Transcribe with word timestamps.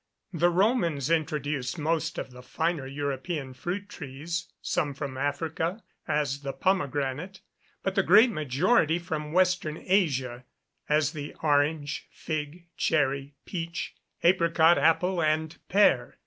The 0.33 0.49
Romans 0.49 1.11
introduced 1.11 1.77
most 1.77 2.17
of 2.17 2.31
the 2.31 2.41
finer 2.41 2.87
European 2.87 3.53
fruit 3.53 3.87
trees, 3.87 4.51
some 4.59 4.95
from 4.95 5.15
Africa, 5.15 5.83
as 6.07 6.39
the 6.39 6.53
pomegranate, 6.53 7.41
but 7.83 7.93
the 7.93 8.01
great 8.01 8.31
majority 8.31 8.97
from 8.97 9.31
Western 9.31 9.77
Asia, 9.77 10.43
as 10.89 11.11
the 11.11 11.35
orange, 11.43 12.07
fig, 12.11 12.65
cherry, 12.77 13.35
peach, 13.45 13.93
apricot, 14.23 14.79
apple, 14.79 15.21
and 15.21 15.59
pear. 15.69 16.17